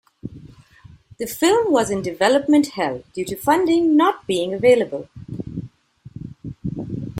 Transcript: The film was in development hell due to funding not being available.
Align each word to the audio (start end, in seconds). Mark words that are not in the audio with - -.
The 1.19 1.27
film 1.27 1.71
was 1.71 1.91
in 1.91 2.01
development 2.01 2.69
hell 2.69 3.03
due 3.13 3.23
to 3.25 3.35
funding 3.35 3.95
not 3.95 4.25
being 4.25 4.51
available. 4.51 5.07